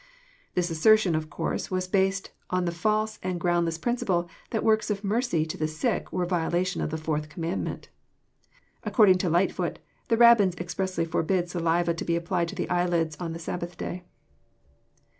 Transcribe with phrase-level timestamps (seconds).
[0.55, 5.21] "—This assertion of course was based on the false anS^groundless principle that works of mer
[5.21, 7.89] cy to the sick were a violation of the TouTth Commandment.
[8.83, 9.77] According to Lightfoot,
[10.07, 14.03] the Rabbins expressly forbid saliva to be applied to the eyelids on the Sabbath day.